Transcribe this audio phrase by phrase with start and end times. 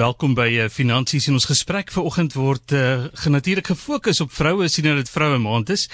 [0.00, 4.86] Welkom by uh, Finansies en ons gesprek vanoggend word uh, genatuurlik gefokus op vroue sien
[4.88, 5.90] dat dit vroue maand is.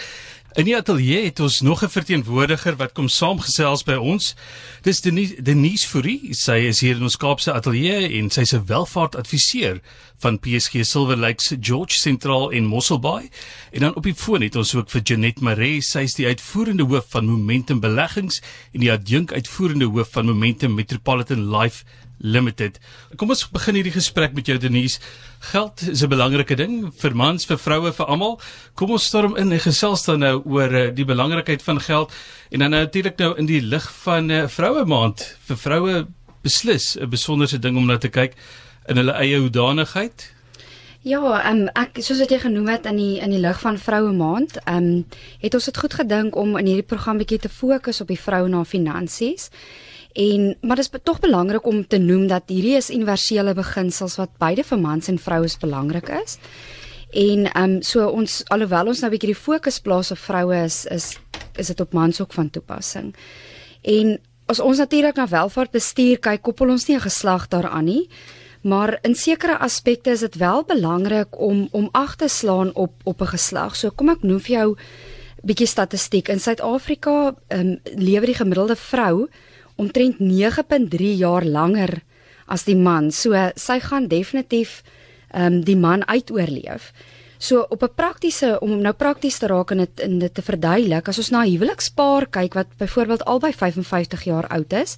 [0.54, 4.36] In die ateljee het ons nog 'n verteenwoordiger wat kom saamgesels by ons.
[4.82, 6.34] Dis Denise, Denise Fourie.
[6.34, 9.80] Sy is hier in ons Kaapse ateljee en sy's 'n welvaartadviseur
[10.18, 13.28] van PSG Silver Lakes George Sentraal in Mosselbaai.
[13.72, 15.80] En dan op die foon het ons ook vir Janet Maree.
[15.80, 18.40] Sy is die uitvoerende hoof van Momentum Beleggings
[18.72, 21.84] en die adjunk uitvoerende hoof van Momentum Metropolitan Life
[22.18, 22.78] Limited.
[23.16, 25.00] Kom ons begin hierdie gesprek met jou Denise.
[25.52, 28.40] Geld is 'n belangrike ding vir mans, vir vroue, vir almal.
[28.74, 32.12] Kom ons storm in en gesels dan nou oor uh, die belangrikheid van geld
[32.50, 36.06] en dan natuurlik nou in die lig van uh, vroue maand vir vroue
[36.42, 38.34] beslis 'n besonderse ding om na te kyk
[38.88, 40.36] in hulle eie hoedanigheid.
[41.06, 41.20] Ja,
[41.50, 44.56] um, ek soos wat jy genoem het in die in die lig van vroue maand,
[44.64, 45.04] ehm um,
[45.38, 48.48] het ons dit goed gedink om in hierdie program bietjie te fokus op die vrou
[48.48, 49.50] na finansies.
[50.16, 54.38] En maar dit is tog belangrik om te noem dat hierdie is universele beginsels wat
[54.40, 56.38] beide vir mans en vrouens belangrik is.
[57.12, 60.64] En ehm um, so ons alhoewel ons nou 'n bietjie die fokus plaas op vroue
[60.64, 61.18] is is
[61.56, 63.14] is dit op mans ook van toepassing.
[63.82, 68.08] En as ons natuurlik na welvaart bestuur kyk, koppel ons nie 'n geslag daaraan nie.
[68.62, 73.20] Maar in sekere aspekte is dit wel belangrik om om ag te slaan op op
[73.20, 73.76] 'n geslag.
[73.76, 76.28] So kom ek noem vir jou 'n bietjie statistiek.
[76.28, 79.28] In Suid-Afrika ehm um, lewer die gemiddelde vrou
[79.76, 82.02] omtrent 9.3 jaar langer
[82.46, 83.10] as die man.
[83.10, 84.82] So sy gaan definitief
[85.34, 86.92] ehm um, die man uitoorleef.
[87.38, 91.08] So op 'n praktiese om nou prakties te raak en dit in dit te verduidelik,
[91.08, 94.96] as ons na huwelikspaar kyk wat byvoorbeeld albei 55 jaar oud is,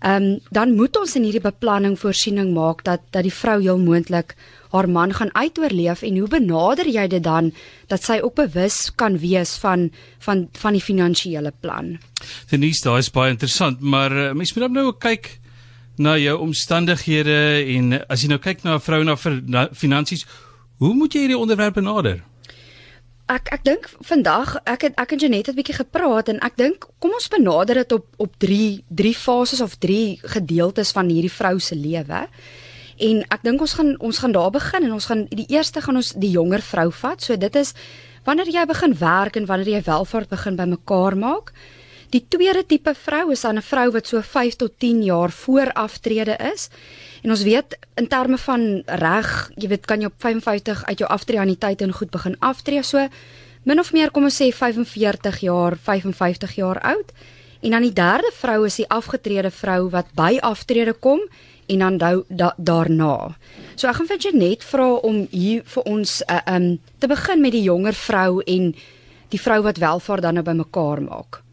[0.00, 3.78] ehm um, dan moet ons in hierdie beplanning voorsiening maak dat dat die vrou heel
[3.78, 4.36] moontlik
[4.70, 7.52] haar man gaan uitoorleef en hoe benader jy dit dan
[7.88, 11.98] dat sy ook bewus kan wees van van van die finansiële plan.
[12.50, 15.38] Denise, daai is baie interessant, maar uh, mens moet nou kyk
[15.98, 20.26] na jou omstandighede en as jy nou kyk na 'n vrou na, na finansies,
[20.78, 22.22] hoe moet jy hierdie onderwerp benader?
[23.28, 26.56] Ek ek dink vandag ek het ek en Janet het 'n bietjie gepraat en ek
[26.56, 31.32] dink kom ons benader dit op op 3 3 fases of 3 gedeeltes van hierdie
[31.32, 32.28] vrou se lewe.
[32.96, 35.96] En ek dink ons gaan ons gaan daar begin en ons gaan die eerste gaan
[35.96, 37.22] ons die jonger vrou vat.
[37.22, 37.74] So dit is
[38.24, 41.52] wanneer jy begin werk en wanneer jy welvaart begin bymekaar maak.
[42.08, 45.72] Die tweede tipe vrou is dan 'n vrou wat so 5 tot 10 jaar voor
[45.72, 46.68] aftrede is.
[47.22, 51.44] En ons weet in terme van reg, jy weet kan jy op 55 uit jou
[51.46, 52.82] die tyd en goed begin aftree.
[52.82, 53.08] So
[53.62, 57.12] min of meer kom ons sê 45 jaar, 55 jaar oud.
[57.60, 61.20] En dan die derde vrou is die afgetrede vrou wat by aftrede kom
[61.66, 63.36] en dan dou, da, daarna.
[63.74, 67.52] So ek gaan vir Janet vra om hier vir ons uh, um te begin met
[67.52, 68.74] die jonger vrou en
[69.28, 71.47] die vrou wat welvaart dan nou bymekaar maak.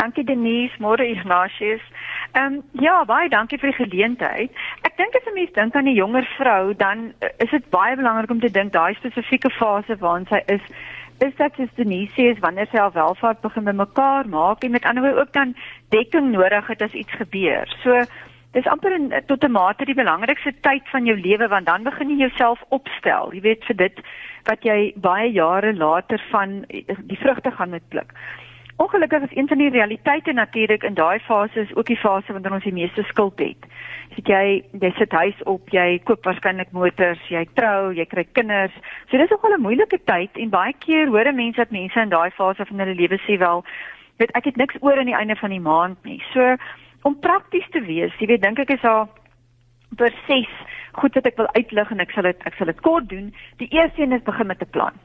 [0.00, 1.82] Dankie Denise, môre Ignatius.
[2.32, 4.62] Ehm um, ja, baie dankie vir die geleentheid.
[4.88, 7.96] Ek dink as 'n mens dink aan 'n jonger vrou, dan uh, is dit baie
[7.96, 10.64] belangrik om te dink daai spesifieke fase waarin sy is
[11.26, 15.02] is dat soos Denise is wanneer sy al welvaart begin bymekaar maak en met ander
[15.04, 15.54] woorde ook dan
[15.88, 17.68] dekking nodig het as iets gebeur.
[17.82, 18.00] So
[18.52, 22.08] dis amper in, tot 'n mate die belangrikste tyd van jou lewe want dan begin
[22.08, 23.34] jy jouself opstel.
[23.34, 24.00] Jy weet vir dit
[24.44, 26.64] wat jy baie jare later van
[27.12, 28.14] die vrugte gaan met pluk.
[28.80, 32.52] Ongelukkig is een van die realiteite natuurlik in daai fase is ook die fase wanneer
[32.52, 33.66] ons die meeste skuld het.
[34.10, 34.44] As jy
[34.84, 38.78] jy sit huis op, jy koop waarskynlik motors, jy trou, jy kry kinders.
[39.10, 42.30] So dis nogal 'n moeilike tyd en baie keer hoor mense dat mense in daai
[42.30, 43.64] fase van hulle lewe sê wel,
[44.16, 46.22] weet ek het niks oor aan die einde van die maand nie.
[46.32, 46.56] So
[47.02, 49.08] om prakties te wees, jy weet dink ek is daar
[49.96, 50.48] proses
[50.92, 53.34] goed wat ek wil uitlig en ek sal dit ek sal dit kort doen.
[53.58, 54.96] Die eerste een is begin met 'n plan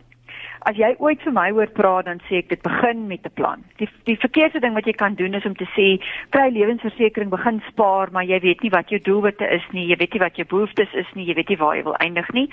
[0.66, 3.64] as jy ooit vir my hoor praat dan sê ek dit begin met 'n plan.
[3.78, 7.62] Die die verkeerde ding wat jy kan doen is om te sê kry lewensversekering, begin
[7.68, 10.48] spaar, maar jy weet nie wat jou doelwitte is nie, jy weet nie wat jou
[10.48, 12.50] behoeftes is nie, jy weet nie waar jy wil eindig nie.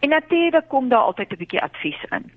[0.00, 2.30] En natuurlik kom daar altyd 'n bietjie advies in.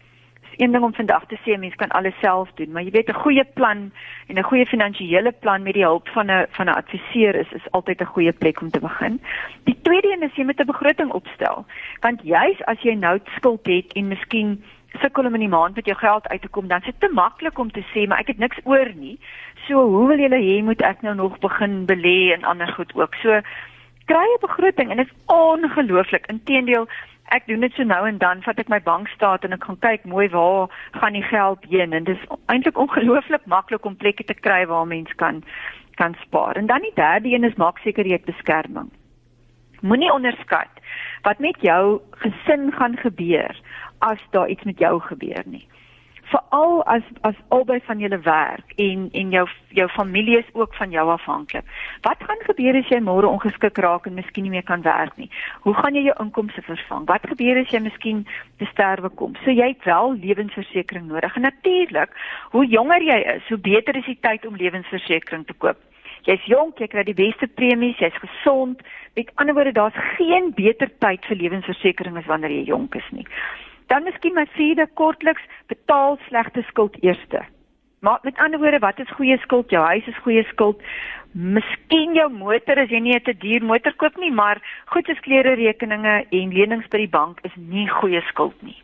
[0.57, 3.21] Een ding om vandag te sê mense kan alles self doen, maar jy weet 'n
[3.23, 3.91] goeie plan
[4.27, 7.71] en 'n goeie finansiële plan met die hulp van 'n van 'n adviseur is is
[7.71, 9.21] altyd 'n goeie plek om te begin.
[9.63, 11.65] Die tweede een is jy met 'n begroting opstel.
[11.99, 14.63] Want juis as jy nou skuld het en miskien
[15.01, 17.09] sukkel om in die maand met jou geld uit te kom, dan is dit te
[17.13, 19.19] maklik om te sê maar ek het niks oor nie.
[19.67, 23.15] So hoe wil julle hê moet ek nou nog begin belê en ander goed ook.
[23.21, 23.41] So
[24.05, 26.25] kry 'n begroting en dit is ongelooflik.
[26.27, 26.87] Inteendeel,
[27.35, 30.05] ek doen dit so nou en dan vat ek my bankstaat en ek gaan kyk
[30.05, 34.33] mooi waar gaan die geld heen en dit is eintlik ongelooflik maklik om plekke te
[34.33, 35.43] kry waar mens kan
[35.97, 36.55] kan spaar.
[36.55, 38.91] En dan die derde een is maak seker jy het beskerming.
[39.81, 40.69] Moenie onderskat
[41.21, 43.57] wat met jou gesin gaan gebeur
[43.99, 45.67] as daar iets met jou gebeur nie.
[46.27, 49.45] veral as as albei van julle werk en en jou
[49.79, 51.65] jou familie is ook van jou afhanklik.
[52.01, 55.29] Wat gaan gebeur as jy môre ongeskik raak en miskien nie meer kan werk nie?
[55.63, 57.05] Hoe gaan jy jou inkomste vervang?
[57.07, 58.25] Wat gebeur as jy miskien
[58.57, 59.35] te sterwe kom?
[59.43, 61.35] So jy het wel lewensversekering nodig.
[61.35, 62.15] En natuurlik,
[62.51, 65.79] hoe jonger jy is, hoe beter is die tyd om lewensversekering te koop.
[66.27, 68.81] Jy's jonk, jy kry die beste premies, jy's gesond.
[69.15, 73.25] Met ander woorde, daar's geen beter tyd vir lewensversekering as wanneer jy jonk is nie.
[73.87, 77.45] Dan miskien my vierde kortliks betaal slegte skuld eerste.
[77.99, 79.69] Maar met ander woorde, wat is goeie skuld?
[79.69, 80.81] Jou huis is goeie skuld.
[81.31, 85.19] Miskien jou motor as jy nie 'n te duur motor koop nie, maar goed soos
[85.19, 88.77] klere rekeninge en lenings by die bank is nie goeie skuld nie.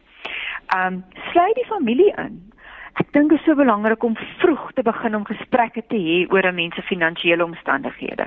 [0.76, 2.54] Um sluit die familie in.
[2.94, 6.46] Ek dink dit is so belangrik om vroeg te begin om gesprekke te hê oor
[6.46, 8.26] 'n mens se finansiële omstandighede.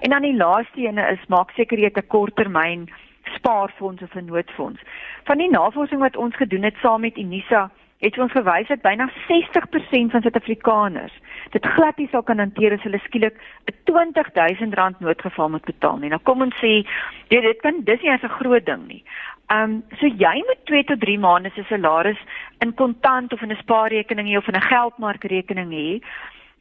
[0.00, 2.88] En dan die laaste ene is maak seker jy het 'n korttermyn
[3.34, 4.80] spaarfonds of 'n noodfonds.
[5.24, 9.08] Van die navorsing wat ons gedoen het saam met Unisa, het ons gewys dat byna
[9.26, 11.14] 60% van Suid-Afrikaners
[11.50, 13.34] dit glad nie sou kan hanteer as hulle skielik
[13.66, 16.08] 'n R20000 noodgeval moet betaal nie.
[16.08, 16.86] Nou kom ons sê,
[17.28, 19.04] jy dit kan dis nie 'n groot ding nie.
[19.48, 22.18] Ehm um, so jy moet 2 tot 3 maande se salaris
[22.60, 26.02] in kontant of in 'n spaarrekening hê of in 'n geldmarkrekening hê.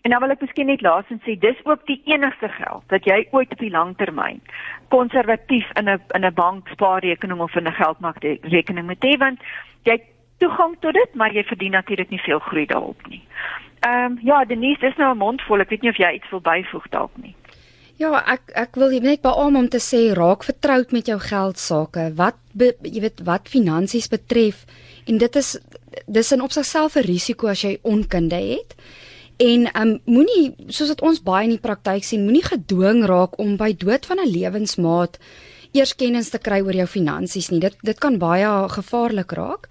[0.02, 3.28] En nou wil ek miskien net laasens sê dis ook die enigste geld wat jy
[3.32, 4.42] ooit op die langtermyn
[4.90, 9.40] konservatief in 'n in 'n bank spaarrekening of in 'n geldmarkrekening moet hê want
[9.84, 10.02] jy
[10.38, 13.24] toegang tot dit, maar jy verdien natuurlik nie veel groei daarop nie.
[13.80, 15.60] Ehm um, ja, Denise, dis nou 'n mondvol.
[15.60, 17.36] Ek weet nie of jy iets wil byvoeg dalk nie.
[17.98, 22.12] Ja, ek ek wil net beamoen om te sê raak vertroud met jou geld sake.
[22.16, 24.66] Wat be, jy weet wat finansies betref
[25.08, 25.58] en dit is
[26.06, 28.76] dis in op sigself 'n risiko as jy onkunde het.
[29.38, 33.56] En um moenie soos wat ons baie in die praktyk sien, moenie gedwing raak om
[33.58, 35.20] by dood van 'n lewensmaat
[35.72, 37.60] eers kennis te kry oor jou finansies nie.
[37.60, 39.70] Dit dit kan baie gevaarlik raak.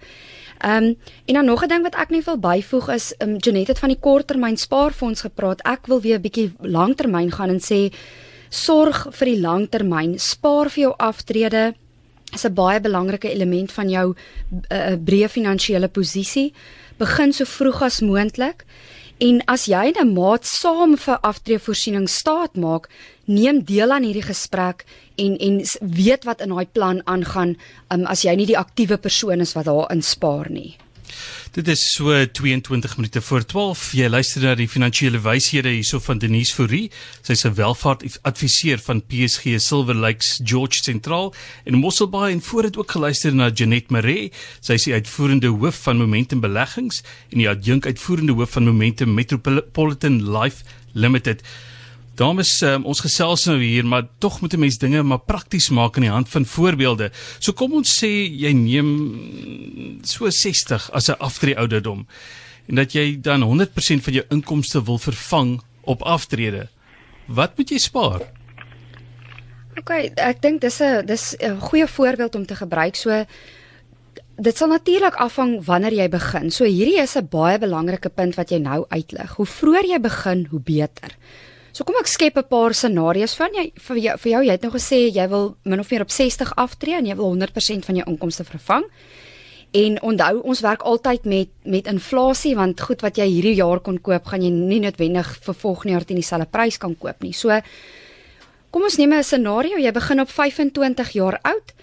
[0.63, 3.79] Um en dan nog 'n ding wat ek net wil byvoeg is um Janet het
[3.79, 5.61] van die korttermyn spaarfonds gepraat.
[5.65, 7.93] Ek wil weer 'n bietjie langtermyn gaan en sê
[8.49, 10.19] sorg vir die langtermyn.
[10.19, 11.75] Spaar vir jou aftrede
[12.33, 14.15] is 'n baie belangrike element van jou
[14.71, 16.53] uh, breë finansiële posisie.
[16.97, 18.65] Begin so vroeg as moontlik.
[19.17, 22.89] En as jy 'n maat saam vir aftreevoorsiening staat maak,
[23.25, 24.85] neem deel aan hierdie gesprek
[25.15, 27.57] en en weet wat in daai plan aangaan,
[27.89, 30.77] um, as jy nie die aktiewe persoon is wat daar inspaar nie.
[31.51, 33.91] Dit is so 22 minute voor 12.
[33.97, 36.91] Jy luister na die finansiële wyshede hierso van Denise Fourie.
[37.21, 41.33] Sy's 'n welvaartadviseur van PSG Silver Lakes George Sentraal
[41.63, 44.31] in Mosselbaai en voor dit ook geluister na Janet Maree.
[44.59, 49.13] Sy is die uitvoerende hoof van Momentum Beleggings en die adjunk uitvoerende hoof van Momentum
[49.13, 50.63] Metropolitan Life
[50.93, 51.41] Limited.
[52.17, 55.97] Dames, um, ons gesels nou hier, maar tog moet 'n mens dinge maar prakties maak
[55.97, 57.11] in die hand van voorbeelde.
[57.39, 62.07] So kom ons sê jy neem so 60 as 'n aftrede ouderdom
[62.67, 66.67] en dat jy dan 100% van jou inkomste wil vervang op aftrede.
[67.27, 68.21] Wat moet jy spaar?
[69.77, 72.95] OK, ek dink dis 'n dis 'n goeie voorbeeld om te gebruik.
[72.95, 73.25] So
[74.37, 76.51] dit sal natuurlik afhang wanneer jy begin.
[76.51, 79.35] So hierdie is 'n baie belangrike punt wat jy nou uitlig.
[79.35, 81.15] Hoe vroeër jy begin, hoe beter.
[81.77, 84.63] So kom ek skep 'n paar scenario's van jy vir jou vir jou jy het
[84.63, 87.95] nou gesê jy wil min of meer op 60 aftree en jy wil 100% van
[87.95, 88.83] jou inkomste vervang.
[89.73, 94.01] En onthou ons werk altyd met met inflasie want goed wat jy hierdie jaar kon
[94.01, 97.33] koop, gaan jy nie noodwendig vir volgende jaar teen dieselfde prys kan koop nie.
[97.33, 97.61] So
[98.71, 101.73] kom ons neem 'n scenario, jy begin op 25 jaar oud.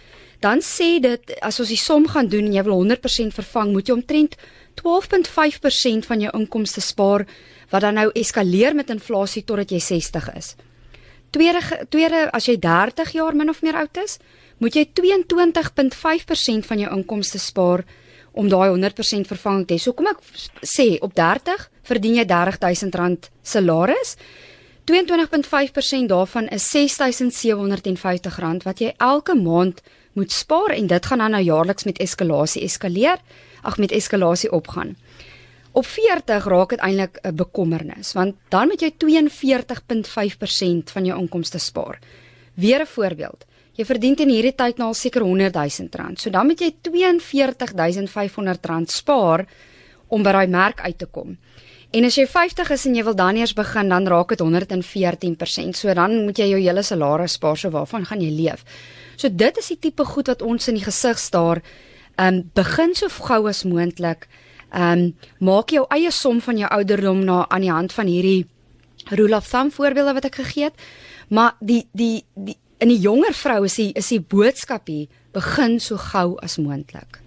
[0.41, 3.87] Dan sê dit as ons die som gaan doen en jy wil 100% vervang, moet
[3.87, 4.37] jy omtrent
[4.75, 7.27] 12.5% van jou inkomste spaar
[7.75, 10.55] wat dan nou eskaleer met inflasie totdat jy 60 is.
[11.35, 14.21] Tweede tweede as jy 30 jaar min of meer oud is,
[14.63, 17.83] moet jy 22.5% van jou inkomste spaar
[18.35, 19.81] om daai 100% vervanging te hê.
[19.83, 20.23] So kom ek
[20.63, 24.15] sê op 30 verdien jy R30000 salaris.
[24.87, 29.83] 22.5% daarvan is R6750 wat jy elke maand
[30.15, 33.19] moet spaar en dit gaan dan nou jaarliks met eskalasie eskaleer,
[33.63, 34.95] ag met eskalasie opgaan.
[35.75, 41.59] Op 40 raak dit eintlik 'n bekommernis want dan moet jy 42.5% van jou inkomste
[41.59, 41.99] spaar.
[42.55, 43.45] Weer 'n voorbeeld.
[43.75, 46.21] Jy verdien in hierdie tyd nou al seker 100 000 rand.
[46.21, 49.47] So dan moet jy 42500 rand spaar
[50.09, 51.39] om by daai merk uit te kom.
[51.95, 55.77] En as jy 50 is en jy wil dan eers begin, dan raak dit 114%.
[55.79, 58.65] So dan moet jy jou hele salaris spaar, so waarvan gaan jy leef?
[59.17, 61.63] So dit is die tipe goed wat ons in die gesig staar.
[62.17, 64.29] Ehm um, begin so gou as moontlik.
[64.75, 68.47] Ehm um, maak jou eie som van jou ouderdom na aan die hand van hierdie
[69.15, 70.87] rule of thumb voorbeelde wat ek gegee het.
[71.29, 75.79] Maar die die die in die jonger vroue is die is die boodskap hier begin
[75.81, 77.21] so gou as moontlik.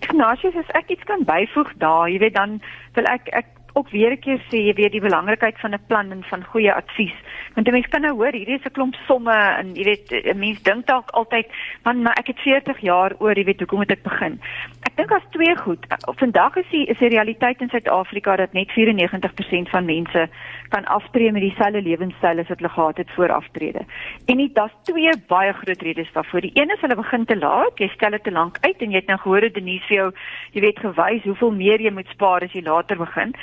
[0.00, 2.58] Ignatius, as ek iets kan byvoeg daar, jy weet dan
[2.94, 6.10] wil ek ek ook weer 'n keer sê jy weet die belangrikheid van 'n plan
[6.10, 7.16] en van goeie advies.
[7.54, 10.38] Want 'n mens kan nou hoor, hierdie is 'n klomp somme en jy weet 'n
[10.38, 11.46] mens dink dalk altyd,
[11.84, 14.40] man, maar ek het 40 jaar oor, jy weet, hoekom moet ek begin?
[14.82, 15.86] Ek dink as twee goed.
[16.16, 20.28] Vandag is die is die realiteit in Suid-Afrika dat net 94% van mense
[20.68, 23.84] kan aftree met dieselfde lewenstyl as wat hulle gehad het voor aftrede.
[24.26, 26.40] En dit daar's twee baie groot redes daarvoor.
[26.40, 29.02] Die een is hulle begin te laat, jy stel dit te lank uit en jy
[29.02, 30.10] het nou gehoor dat Denise vir jou,
[30.52, 33.34] jy weet, gewys hoeveel meer jy moet spaar as jy later begin.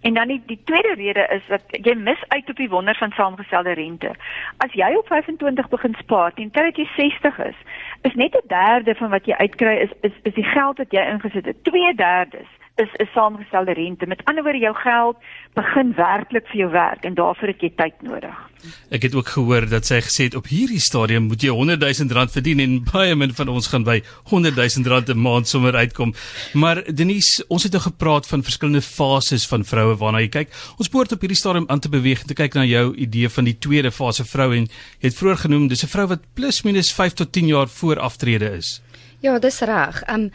[0.00, 3.12] En dan die, die tweede rede is dat jy mis uit op die wonder van
[3.12, 4.14] saamgestelde rente.
[4.56, 7.58] As jy op 25 begin spaar teen tyd jy 60 is,
[8.08, 11.04] is net 'n derde van wat jy uitkry is is is die geld wat jy
[11.04, 11.56] ingesit het.
[11.68, 14.06] 2/3 is 'n saamgestelde rente.
[14.06, 15.16] Met ander woorde, jou geld
[15.54, 18.36] begin werklik vir jou werk en daarvoor het jy tyd nodig.
[18.90, 22.12] Ek het ook gehoor dat sy gesê het op hierdie stadium moet jy 100 000
[22.12, 25.74] rand verdien en baie min van ons gaan by 100 000 rand 'n maand sommer
[25.74, 26.14] uitkom.
[26.52, 30.48] Maar Denise, ons het nou gepraat van verskillende fases van vroue waarna jy kyk.
[30.78, 33.44] Ons behoort op hierdie stadium aan te beweeg en te kyk na jou idee van
[33.44, 34.68] die tweede fase vrou en
[35.00, 37.98] jy het vroeër genoem dis 'n vrou wat plus minus 5 tot 10 jaar voor
[37.98, 38.82] aftrede is.
[39.20, 40.02] Ja, dis reg.
[40.08, 40.30] Um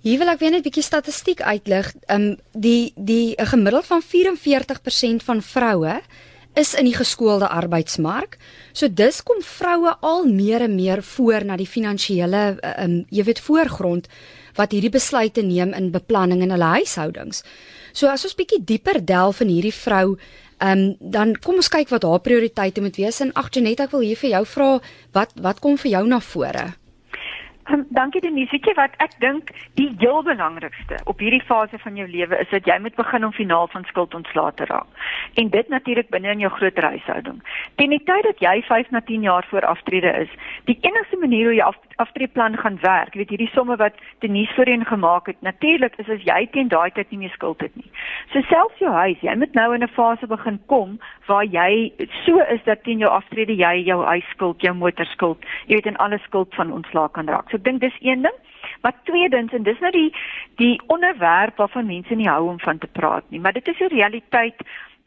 [0.00, 1.92] Hier wil ek weer net 'n bietjie statistiek uitlig.
[2.08, 6.00] Um die die 'n gemiddeld van 44% van vroue
[6.54, 8.38] is in die geskoolde arbeidsmark.
[8.72, 13.40] So dis kom vroue al meer en meer voor na die finansiële um jy weet
[13.40, 14.08] voorgrond
[14.54, 17.42] wat hierdie besluite neem in beplanning in hulle huishoudings.
[17.92, 20.16] So as ons bietjie dieper delf in hierdie vrou
[20.62, 24.00] Um dan kom ons kyk wat haar prioriteite moet wees en ag Janet ek wil
[24.00, 24.80] hier vir jou vra
[25.12, 26.74] wat wat kom vir jou na vore?
[27.72, 28.50] Um, dankie Denise.
[28.50, 32.50] Weet jy wat ek dink die heel belangrikste op hierdie fase van jou lewe is
[32.50, 34.88] dat jy moet begin om finaal van skuld ontslae te raak.
[35.38, 37.38] En dit natuurlik binne in jou groter huishouding.
[37.78, 40.32] Teen die tyd dat jy 5 na 10 jaar voor aftrede is,
[40.66, 44.84] die enigste manier hoe jy af, aftreeplan gaan werk, weet hierdie somme wat Denise voorheen
[44.88, 47.90] gemaak het, natuurlik is as jy teen daai tyd nie meer skuld het nie.
[48.32, 51.92] So selfs jou huis, jy moet nou in 'n fase begin kom waar jy
[52.24, 55.86] so is dat teen jou aftrede jy jou huis skuld, jou motor skuld, jy weet
[55.86, 57.50] en alle skuld van ontslae kan raak.
[57.50, 58.38] So ek dink dis een ding.
[58.82, 60.12] Maar tweedens en dis nou die
[60.56, 63.94] die onderwerp waarvan mense nie hou om van te praat nie, maar dit is 'n
[63.94, 64.56] realiteit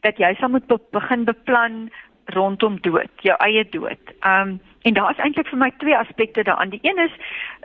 [0.00, 1.90] dat jy sal moet be begin beplan
[2.24, 4.14] rondom dood, jou eie dood.
[4.20, 6.68] Um en daar is eintlik vir my twee aspekte daaraan.
[6.68, 7.12] Die een is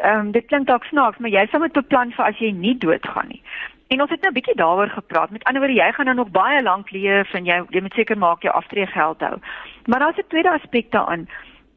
[0.05, 3.27] um dit klink dalk snaaks, maar jy sal moet beplan vir as jy nie doodgaan
[3.27, 3.41] nie.
[3.89, 5.29] En ons het nou 'n bietjie daaroor gepraat.
[5.29, 8.17] Met ander woorde, jy gaan nou nog baie lank leef en jy jy moet seker
[8.17, 9.37] maak jy aftreë geld hou.
[9.85, 11.27] Maar daar's 'n tweede aspek daaraan.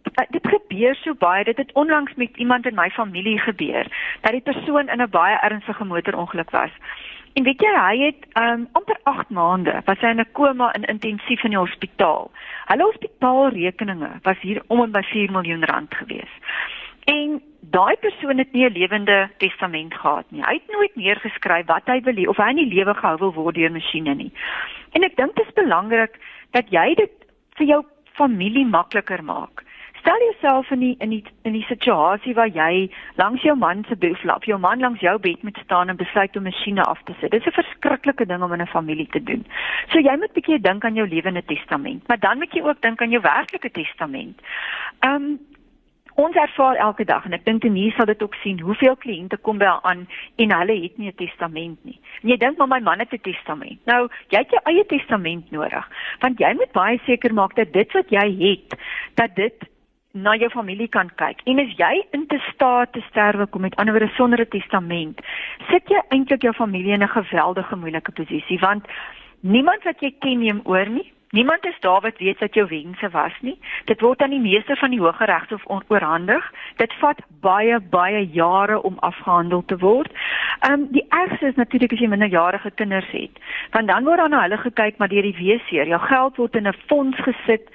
[0.02, 3.86] Uh, dit gebeur so baie dit het onlangs met iemand in my familie gebeur
[4.20, 6.70] dat die persoon in 'n baie ernstige motorongeluk was
[7.32, 10.84] en weet jy hy het um, amper 8 maande was hy in 'n koma in
[10.84, 12.30] intensief in die hospitaal.
[12.66, 16.32] Hulle hospitaalrekeninge was hier om en by 4 miljoen rand gewees.
[17.04, 20.44] En daai persoon het nie 'n lewende testament gehad nie.
[20.44, 23.32] Hy het nooit neergeskryf wat hy wil hê of hy in die lewe gehou wil
[23.32, 24.32] word deur masjiene nie.
[24.92, 26.18] En ek dink dit is belangrik
[26.50, 27.12] dat jy dit
[27.56, 29.64] vir jou familie makliker maak
[30.02, 32.90] Stel jouself in die in die in die situasie waar jy
[33.20, 36.36] langs jou man se bed of jou man langs jou bed moet staan en besluit
[36.36, 37.30] om 'n masjiene af te sit.
[37.30, 39.46] Dit is 'n verskriklike ding om in 'n familie te doen.
[39.90, 43.02] So jy moet bietjie dink aan jou lewende testament, maar dan moet jy ook dink
[43.02, 44.40] aan jou werklike testament.
[45.00, 45.38] Um
[46.14, 49.58] ons ervaar elke dag en ek dink Denise sal dit ook sien hoeveel kliënte kom
[49.58, 52.00] by aan en hulle het nie 'n testament nie.
[52.22, 53.78] En jy dink maar my man het 'n testament.
[53.86, 55.88] Nou, jy het jou eie testament nodig,
[56.20, 58.78] want jy moet baie seker maak dat dit wat jy het,
[59.14, 59.70] dat dit
[60.12, 61.40] na jou familie kan kyk.
[61.44, 65.20] En as jy in te staat te sterwe kom met ander woorde sonder 'n testament,
[65.70, 68.86] sit jy eintlik jou familie in 'n geweldige moeilike posisie want
[69.40, 71.12] niemand wat jy ken neem oor nie.
[71.32, 73.58] Niemand is daar wat weet wat jou wense was nie.
[73.84, 76.52] Dit word aan die meester van die Hoge Regshof oorhandig.
[76.76, 80.12] Dit vat baie baie jare om afgehandel te word.
[80.60, 83.40] Ehm um, die ergste is natuurlik as jy minderjarige kinders het.
[83.70, 85.88] Want dan word dan na hulle gekyk maar deur die WC.
[85.88, 87.70] Jou geld word in 'n fonds gesit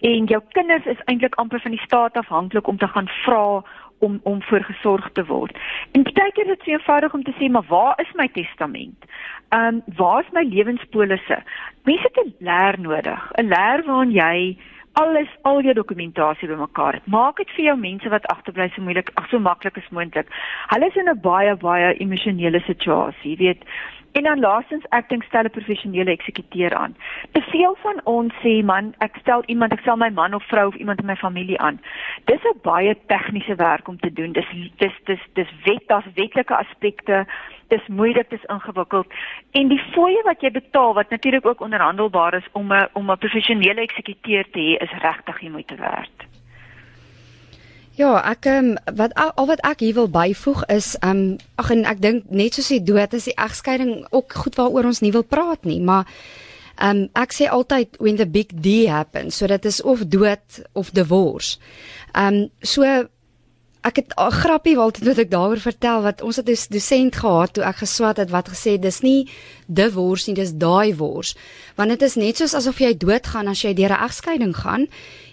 [0.00, 3.62] en jou kinders is eintlik amper van die staat afhanklik om te gaan vra
[4.00, 5.56] om om voorgesorg te word.
[5.92, 9.04] En baie keer is dit so eenvoudig om te sê, maar waar is my testament?
[9.48, 11.42] Ehm um, waar is my lewenspolisse?
[11.84, 14.58] Mense het 'n leer nodig, 'n leer waarin jy
[14.92, 17.00] alles al jou dokumentasie bymekaar.
[17.04, 20.28] Maak dit vir jou mense wat agterbly so moeilik, ag so maklik as moontlik.
[20.72, 23.64] Hulle is in 'n baie baie emosionele situasie, weet
[24.12, 26.96] En dan laastens ek dink stel 'n professionele eksekuteur aan.
[27.32, 30.66] Te veel van ons sê man, ek stel iemand, ek stel my man of vrou
[30.66, 31.80] of iemand in my familie aan.
[32.24, 34.32] Dis 'n baie tegniese werk om te doen.
[34.32, 37.26] Dis dis dis dis wet, daar's wetlike aspekte.
[37.70, 39.06] Dis moeilik, dis ingewikkeld.
[39.58, 43.18] En die fooie wat jy betaal wat natuurlik ook onderhandelbaar is om 'n om 'n
[43.18, 46.30] professionele eksekuteur te hê, is regtig jy moet te werd.
[48.00, 51.98] Ja, ek um, wat al wat ek hier wil byvoeg is um ag en ek
[52.00, 55.68] dink net soos die dood is die egskeiding ook goed waaroor ons nie wil praat
[55.68, 56.08] nie, maar
[56.80, 60.94] um ek sê altyd when the big D happens, so dit is of dood of
[60.96, 61.58] divorce.
[62.16, 62.86] Um so
[63.82, 67.16] ek het 'n grappie wil dit wat ek daaroor vertel wat ons het 'n dosent
[67.16, 69.28] gehad toe ek geswat het wat gesê dis nie
[69.66, 71.34] divorce nie, dis daai wors.
[71.76, 74.88] Want dit is net soos asof jy doodgaan as jy deur 'n egskeiding gaan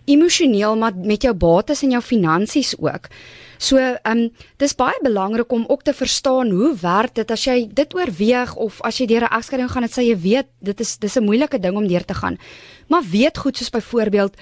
[0.07, 3.09] emosioneel maar met jou bates en jou finansies ook.
[3.57, 4.29] So, ehm um,
[4.61, 8.81] dis baie belangrik om ook te verstaan hoe werk dit as jy dit oorweeg of
[8.81, 11.59] as jy deur 'n egskeiding gaan, dit sê jy weet dit is dis 'n moeilike
[11.59, 12.37] ding om deur te gaan.
[12.87, 14.37] Maar weet goed soos byvoorbeeld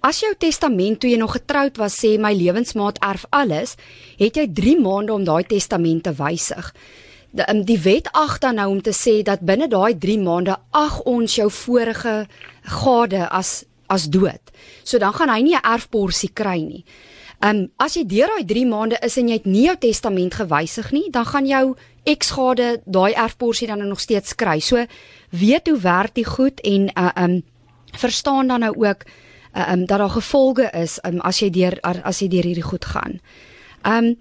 [0.00, 3.74] As jou testament toe jy nog getroud was sê my lewensmaat erf alles,
[4.16, 6.70] het jy 3 maande om daai testament te wysig.
[7.36, 10.56] Die, um, die wet ag dan nou om te sê dat binne daai 3 maande
[10.72, 12.24] ag ons jou vorige
[12.80, 14.40] gade as as dood.
[14.86, 16.84] So dan gaan hy nie 'n erfporsie kry nie.
[17.42, 20.92] Um as jy deur daai 3 maande is en jy het nie jou testament gewysig
[20.92, 24.60] nie, dan gaan jou eksgade daai erfporsie dan nog steeds kry.
[24.60, 24.86] So
[25.30, 27.42] weet hoe werk dit goed en uh um
[27.92, 29.04] verstaan dan nou ook
[29.54, 33.20] um dat daar gevolge is um as jy deur as jy deur hierdie goed gaan.
[33.84, 34.16] Um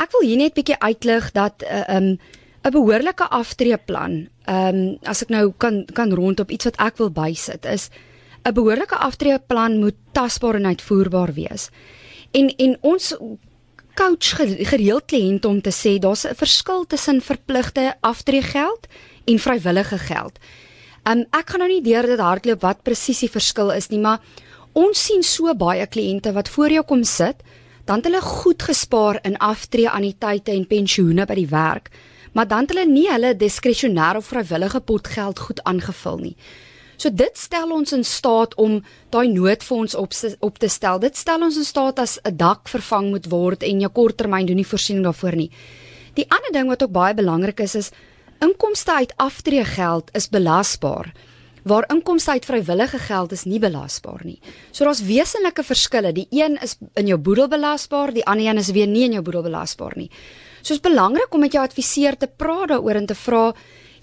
[0.00, 2.18] ek wil hier net bietjie uitlig dat uh, um
[2.62, 7.10] 'n behoorlike aftreeplan, um as ek nou kan kan rond op iets wat ek wil
[7.10, 7.90] bysit is
[8.44, 11.70] 'n behoorlike aftreeplan moet tasbaar en uitvoerbaar wees.
[12.30, 13.16] En en ons
[13.94, 14.36] coach
[14.70, 18.86] gereeld kliënte om te sê daar's 'n verskil tussen verpligte aftreegeld
[19.24, 20.38] en vrywillige geld.
[21.04, 24.20] Um ek gaan nou nie deur dit hardloop wat presies die verskil is nie, maar
[24.72, 27.42] ons sien so baie kliënte wat voor jou kom sit,
[27.84, 31.90] dan het hulle goed gespaar in aftree anniteite en pensioene by die werk,
[32.32, 36.36] maar dan het hulle nie hulle diskresionêre of vrywillige potgeld goed aangevul nie.
[36.96, 38.78] So dit stel ons in staat om
[39.10, 41.00] daai noodfonds op op te stel.
[41.02, 44.56] Dit stel ons in staat as 'n dak vervang moet word en jou korttermyn doen
[44.56, 45.50] nie voorsiening daarvoor nie.
[46.14, 47.90] Die ander ding wat ook baie belangrik is is
[48.38, 51.12] inkomste uit aftreegeld is belasbaar
[51.62, 54.38] waar inkomste uit vrywillige geld is nie belasbaar nie.
[54.70, 56.12] So daar's wesenlike verskille.
[56.12, 59.22] Die een is in jou boedel belasbaar, die ander een is weer nie in jou
[59.22, 60.10] boedel belasbaar nie.
[60.62, 63.52] So is belangrik om met jou adviseur te praat daaroor en te vra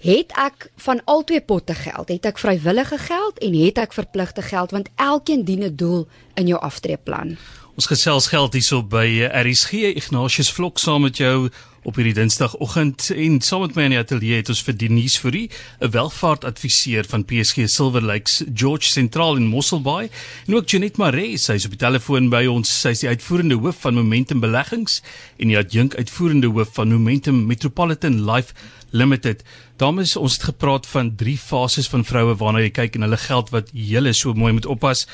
[0.00, 4.72] het ek van albei potte geld, het ek vrywillige geld en het ek verpligte geld
[4.72, 7.36] want elkeen dien 'n doel in jou aftreeplan.
[7.76, 11.50] Ons gesels geld hierso by eh, RSG Ignatius Vlok saam met jou
[11.82, 15.48] op hierdie Dinsdagoggend en saam met my in die ateljee het ons vir Denise Fourie,
[15.80, 20.10] 'n welvaartadviseur van PSG Silver Lakes George Sentraal in Mosselbaai
[20.46, 22.68] en ook Janet Maree, sy is op die telefoon by ons.
[22.80, 25.02] Sy is die uitvoerende hoof van Momentum Beleggings
[25.38, 28.54] en die adjunk uitvoerende hoof van Momentum Metropolitan Life
[28.90, 29.42] Limited.
[29.76, 33.50] Dames, ons het gepraat van drie fases van vroue waarna jy kyk en hulle geld
[33.50, 35.06] wat jy so mooi moet oppas.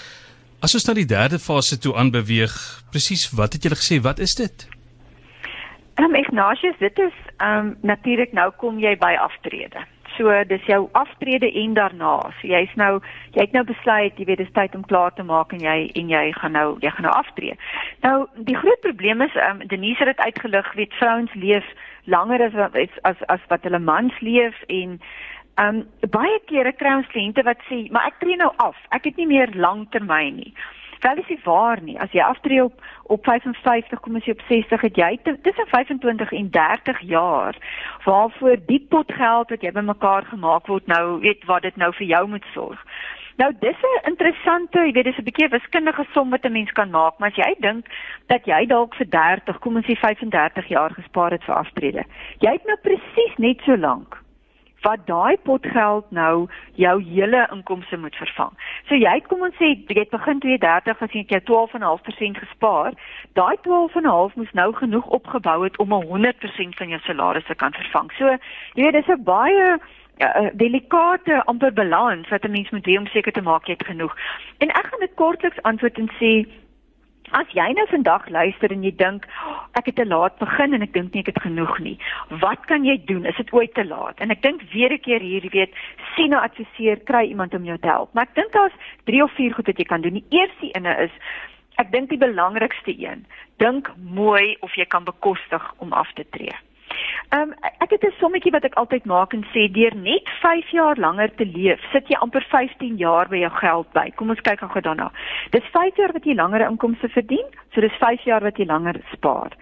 [0.61, 4.00] As ons na die derde fase toe aanbeweeg, presies wat het julle gesê?
[4.00, 4.76] Wat is dit?
[5.96, 9.80] Ehm um, Ignatius, dit is ehm um, natuurlik nou kom jy by aftrede.
[10.16, 12.20] So dis jou aftrede en daarna.
[12.40, 13.00] So jy's nou
[13.32, 16.12] jy het nou besluit, jy weet dis tyd om klaar te maak en jy en
[16.12, 17.56] jy gaan nou jy gaan nou aftree.
[18.04, 21.72] Nou die groot probleem is ehm um, Denise het dit uitgelig, weet vrouens leef
[22.04, 25.00] langer as as as wat hulle mans leef en
[25.56, 28.76] ehm um, baie kere kry ons kliënte wat sê, "Maar ek tree nou af.
[28.90, 30.54] Ek het nie meer langtermyn nie."
[31.07, 31.99] Wel is dit waar nie.
[32.01, 36.33] As jy aftree op op 55, kom as jy op 60 het jy tussen 25
[36.33, 37.59] en 30 jaar
[38.05, 42.07] waarvoor die pot geld wat jy bymekaar gemaak word nou weet wat dit nou vir
[42.07, 42.83] jou moet sorg.
[43.37, 46.90] Nou dis 'n interessante, jy weet dis 'n bietjie wiskundige som wat 'n mens kan
[46.90, 47.87] maak, maar as jy dink
[48.27, 52.05] dat jy dalk vir 30, kom ons sê 35 jaar gespaar het vir aftrede.
[52.38, 54.26] Jy het nou presies net so lank
[54.87, 56.46] wat daai potgeld nou
[56.79, 58.53] jou hele inkomste moet vervang.
[58.88, 62.94] So jy kom ons sê jy het begin 32 as jy 12.5% gespaar,
[63.38, 68.12] daai 12.5 moes nou genoeg opgebou het om 100% van jou salaris te kan vervang.
[68.18, 68.37] So
[68.79, 69.79] jy weet dis 'n baie
[70.18, 73.87] Ja, delikate amper balans wat 'n mens moet hê om seker te maak jy het
[73.87, 74.16] genoeg.
[74.59, 76.49] En ek gaan dit kortliks antwoord en sê
[77.35, 80.85] As jy nou vandag luister en jy dink oh, ek het te laat begin en
[80.85, 81.97] ek dink nie ek het genoeg nie.
[82.43, 83.27] Wat kan jy doen?
[83.29, 84.21] Is dit ooit te laat?
[84.25, 85.75] En ek dink weer 'n keer hier, jy weet,
[86.17, 88.15] sien 'n adviseur, kry iemand om jou te help.
[88.15, 90.15] Maar ek dink daar's 3 of 4 goed wat jy kan doen.
[90.15, 91.12] Die eerste ene is
[91.77, 93.27] ek dink die belangrikste een.
[93.57, 96.57] Dink mooi of jy kan bekostig om af te tree.
[97.35, 100.70] Ehm um, ek het 'n sommetjie wat ek altyd maak en sê deur net 5
[100.70, 104.11] jaar langer te leef, sit jy amper 15 jaar by jou geld by.
[104.16, 105.11] Kom ons kyk gou daarna.
[105.50, 109.00] Dis 5 jaar wat jy langer inkomste verdien, so dis 5 jaar wat jy langer
[109.12, 109.52] spaar.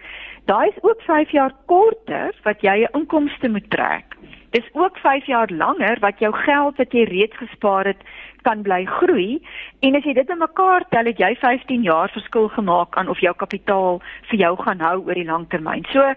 [0.45, 4.05] Daai is ook 5 jaar korter wat jy 'n inkomste moet trek.
[4.55, 8.01] dis ook 5 jaar langer wat jou geld wat jy reeds gespaar het
[8.47, 9.41] kan bly groei
[9.79, 13.33] en as jy dit bymekaar tel het jy 15 jaar verskil gemaak aan of jou
[13.35, 15.83] kapitaal vir jou gaan hou oor die lang termyn.
[15.91, 16.13] So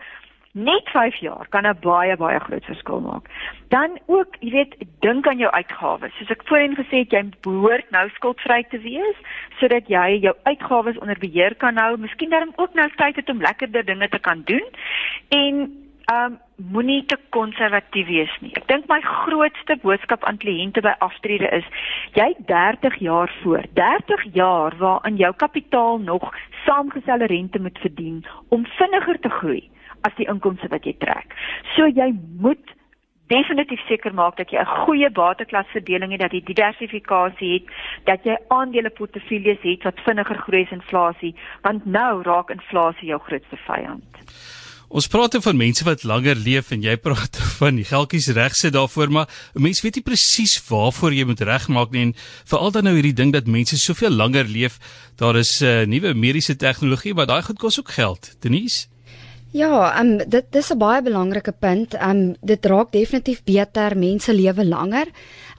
[0.52, 3.28] net 5 jaar kan 'n baie baie groot verskil maak.
[3.68, 6.12] Dan ook, jy weet, dink aan jou uitgawes.
[6.16, 9.16] Soos ek voorheen gesê het, jy behoort nou skuldvry te wees
[9.58, 11.96] sodat jy jou uitgawes onder beheer kan hou.
[11.96, 14.66] Miskien dan ook nou tyd het om lekkerder dinge te kan doen.
[15.28, 16.38] En ehm um,
[16.72, 18.52] moenie te konservatief wees nie.
[18.56, 21.64] Ek dink my grootste boodskap aan kliënte by aftrede is
[22.12, 26.34] jy 30 jaar voor, 30 jaar waarin jou kapitaal nog
[26.64, 29.70] saamgestelde rente moet verdien om vinniger te groei
[30.08, 31.36] as die inkomste wat jy trek.
[31.76, 32.74] So jy moet
[33.28, 37.66] definitief seker maak dat jy 'n goeie bateklasverdeling het, dat jy diversifikasie het,
[38.04, 43.56] dat jy aandeleportefeuilles het wat vinniger groei as inflasie, want nou raak inflasie jou grootste
[43.66, 44.24] vyand.
[44.88, 49.10] Ons praat van mense wat langer leef en jy praat van die geldjies regsit daarvoor
[49.12, 52.14] maar 'n mens weet nie presies waarvoor jy moet regmaak nie en
[52.48, 54.78] veral dan nou hierdie ding dat mense soveel langer leef
[55.16, 58.88] daar is 'n uh, nuwe mediese tegnologie wat daai goed kos ook geld Denise
[59.50, 61.94] Ja, um, dit dis 'n baie belangrike punt.
[61.94, 65.06] Um dit raak definitief beter mense lewe langer.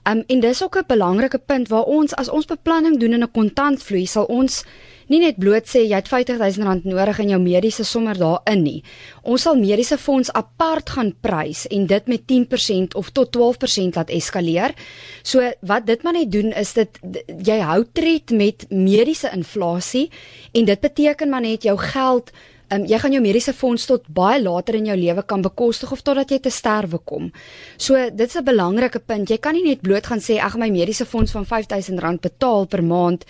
[0.08, 3.30] Um en dis ook 'n belangrike punt waar ons as ons beplanning doen in 'n
[3.30, 4.64] kontantvloei sal ons
[5.08, 8.82] nie net bloot sê jy het R50000 nodig in jou mediese sommer daarin nie.
[9.22, 14.10] Ons sal mediese fonds apart gaan prys en dit met 10% of tot 12% laat
[14.10, 14.74] eskaleer.
[15.22, 17.00] So wat dit maar net doen is dit
[17.44, 20.10] jy hou tred met mediese inflasie
[20.52, 22.30] en dit beteken maar net jou geld
[22.70, 26.02] Um, jy gaan jou mediese fonds tot baie later in jou lewe kan bekostig of
[26.06, 27.32] totdat jy te sterwe kom.
[27.76, 29.30] So dit's 'n belangrike punt.
[29.30, 32.82] Jy kan nie net bloot gaan sê ag my mediese fonds van R5000 betaal per
[32.82, 33.24] maand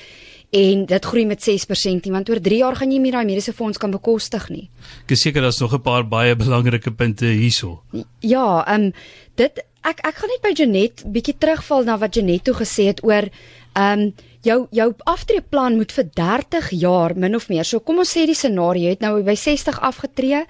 [0.50, 3.52] en dit groei met 6% nie want oor 3 jaar gaan jy nie daai mediese
[3.52, 4.68] fonds kan bekostig nie.
[5.04, 7.82] Ek is seker daar's nog 'n paar baie belangrike punte hierso.
[8.20, 8.92] Ja, ehm um,
[9.36, 13.04] dit ek ek gaan net by Janet bietjie terugval na wat Janet toe gesê het
[13.04, 13.30] oor
[13.74, 14.14] ehm um,
[14.46, 17.64] jou jou aftreeplan moet vir 30 jaar min of meer.
[17.64, 20.44] So kom ons sê die scenario, het nou by 60 afgetree.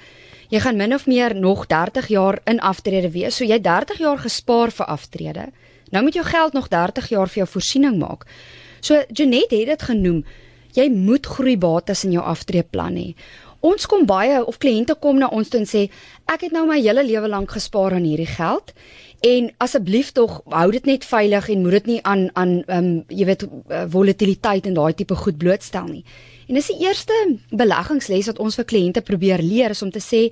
[0.51, 3.37] Jy gaan min of meer nog 30 jaar in aftrede wees.
[3.37, 5.51] So jy 30 jaar gespaar vir aftrede.
[5.91, 8.27] Nou moet jou geld nog 30 jaar vir jou voorsiening maak.
[8.81, 10.25] So Janet het dit genoem.
[10.75, 13.15] Jy moet groeibates in jou aftreeplan hê.
[13.61, 15.89] Ons kom baie of kliënte kom na ons toe en sê
[16.31, 18.73] ek het nou my hele lewe lank gespaar aan hierdie geld
[19.21, 22.91] En asseblief tog hou dit net veilig en moet dit nie aan aan ehm um,
[23.09, 26.05] jy weet uh, volatiliteit en daai tipe goed blootstel nie.
[26.49, 27.15] En dis die eerste
[27.51, 30.31] beleggingsles wat ons vir kliënte probeer leer is om te sê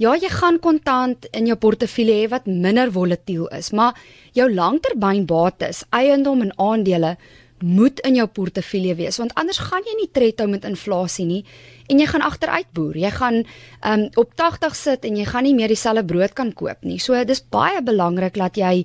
[0.00, 3.98] ja, jy gaan kontant in jou portefeulje hê wat minder volatiel is, maar
[4.32, 7.16] jou langtermynbates, eiendom en aandele
[7.62, 11.42] moet in jou portefeulje wees want anders gaan jy nie tred hou met inflasie nie
[11.90, 12.96] en jy gaan agteruit boer.
[12.96, 13.40] Jy gaan
[13.88, 16.98] um op 80 sit en jy gaan nie meer dieselfde brood kan koop nie.
[16.98, 18.84] So dis baie belangrik dat jy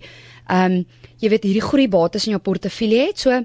[0.51, 0.81] um
[1.21, 3.19] jy weet hierdie groeibates in jou portefeulje het.
[3.19, 3.43] So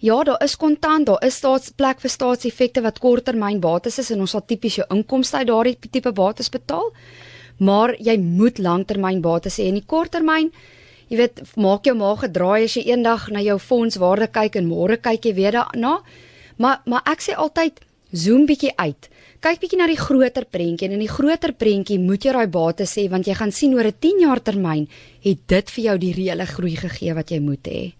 [0.00, 4.44] ja, daar is kontant, daar is staatsplek vir staatseffekte wat korttermynbates is en ons sal
[4.46, 6.92] tipies jou inkomste uit daardie tipe bates betaal.
[7.58, 10.52] Maar jy moet langtermynbates hê en die korttermyn
[11.08, 14.98] Jy weet, maak jou maag gedraai as jy eendag na jou fondswaarde kyk en môre
[15.00, 16.00] kyk jy weer daarna.
[16.58, 17.80] Maar maar ek sê altyd
[18.12, 19.08] zoom bietjie uit.
[19.40, 22.96] Kyk bietjie na die groter prentjie en in die groter prentjie moet jy daai bates
[22.96, 24.88] sê want jy gaan sien oor 'n 10 jaar termyn
[25.22, 27.92] het dit vir jou die reële groei gegee wat jy moet hê.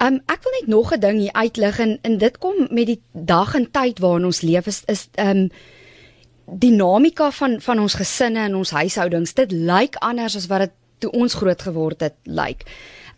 [0.00, 3.00] Um ek wil net nog 'n ding hier uitlig en en dit kom met die
[3.12, 5.50] dag en tyd waarin ons leef is is um
[6.46, 9.34] dinamika van van ons gesinne en ons huishoudings.
[9.34, 12.64] Dit lyk anders as wat dit toe ons groot geword het lyk.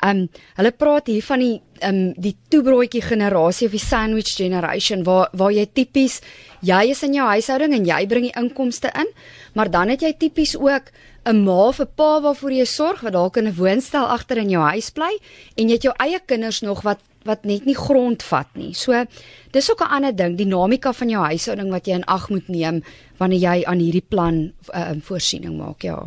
[0.04, 0.26] Um
[0.58, 5.52] hulle praat hier van die um die toebroodjie generasie of die sandwich generation waar waar
[5.52, 6.20] jy tipies
[6.66, 9.08] jy is in jou huishouding en jy bring die inkomste in,
[9.54, 10.92] maar dan het jy tipies ook
[11.26, 14.50] 'n ma of 'n pa waarvoor jy sorg wat dalk in 'n woonstel agter in
[14.50, 15.18] jou huis bly
[15.56, 18.72] en jy het jou eie kinders nog wat wat net nie grond vat nie.
[18.74, 19.04] So
[19.52, 22.82] dis ook 'n ander ding, dinamika van jou huishouding wat jy in ag moet neem
[23.18, 26.04] wanneer jy aan hierdie plan uh, voorsiening maak, ja.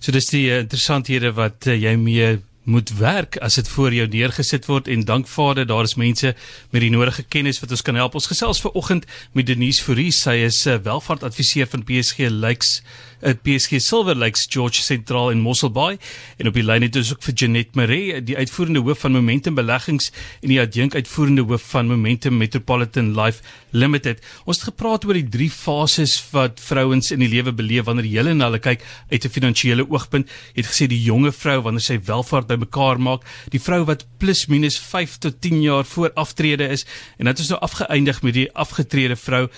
[0.00, 4.06] So dis die uh, interessanthede wat uh, jy mee moet werk as dit voor jou
[4.08, 6.34] neergesit word en dank Vader daar is mense
[6.70, 8.14] met die nodige kennis wat ons kan help.
[8.14, 12.82] Ons gesels ver oggend met Denise Fourie, sy is 'n uh, welvaartadviseur van PSG Lakes
[13.22, 15.98] at PSG Silver Lakes George Sentraal in Mosselbaai
[16.38, 19.56] en op die lyn het ons ook vir Janet Maree, die uitvoerende hoof van Momentum
[19.58, 24.20] Beleggings en die adjunk uitvoerende hoof van Momentum Metropolitan Life Limited.
[24.44, 28.34] Ons het gepraat oor die drie fases wat vrouens in die lewe beleef wanneer hulle
[28.36, 30.28] na hulle kyk uit 'n finansiële oogpunt.
[30.54, 34.46] Jy het gesê die jonge vrou wanneer sy welvaart bymekaar maak, die vrou wat plus
[34.46, 36.86] minus 5 tot 10 jaar voor aftrede is
[37.18, 39.48] en dit is nou afgeëindig met die afgetrede vrou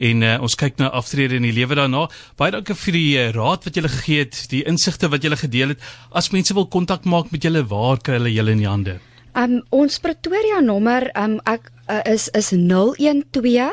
[0.00, 2.06] en uh, ons kyk na aftrede in die lewe daarna.
[2.36, 5.74] Baie dankie vir die uh, raad wat julle gegee het, die insigte wat julle gedeel
[5.74, 5.80] het.
[6.10, 8.98] As mense wil kontak maak met julle, waar kry hulle julle in die hande?
[9.38, 13.70] Um ons Pretoria nommer um ek uh, is is 012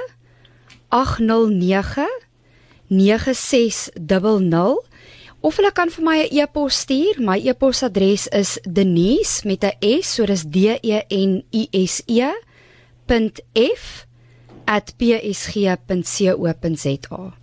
[0.89, 2.07] 809
[2.87, 4.85] 9600
[5.45, 7.21] of hulle kan vir my 'n e-pos stuur.
[7.21, 12.33] My e-posadres is denise met 'n s, so dis D E N I S E
[14.65, 17.33] .f@psg.co.za.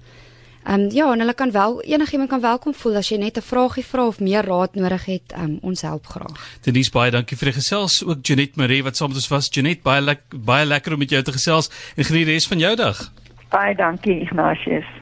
[0.65, 3.43] Ehm um, ja, en hulle kan wel enigiemand kan welkom voel as jy net 'n
[3.43, 6.59] vragie vra of meer raad nodig het, ehm um, ons help graag.
[6.61, 8.05] Denise baie dankie vir die gesels.
[8.05, 9.49] Ook Janet Marie wat saam met ons was.
[9.51, 12.59] Janet baie lek, baie lekker om met jou te gesels en geniet die res van
[12.59, 13.13] jou dag.
[13.49, 15.02] Baie dankie Ignatius.